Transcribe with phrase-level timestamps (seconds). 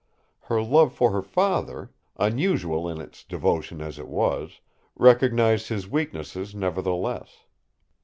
[0.45, 4.59] Her love for her father, unusual in its devotion as it was,
[4.97, 7.43] recognized his weaknesses nevertheless.